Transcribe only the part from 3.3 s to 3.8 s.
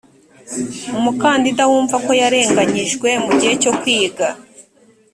gihe cyo